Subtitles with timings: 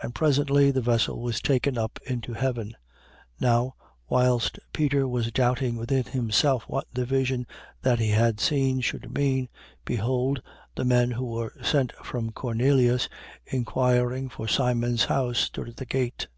[0.00, 2.68] And presently the vessel was taken up into heaven.
[2.70, 2.74] 10:17.
[3.40, 3.74] Now,
[4.08, 7.46] whilst Peter was doubting within himself what the vision
[7.82, 9.50] that he had seen should mean,
[9.84, 10.40] behold
[10.74, 13.10] the men who were sent from Cornelius,
[13.44, 16.28] inquiring for Simon's house, stood at the gate.